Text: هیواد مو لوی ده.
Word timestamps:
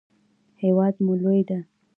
هیواد 0.61 0.95
مو 1.03 1.13
لوی 1.23 1.41
ده. 1.49 1.59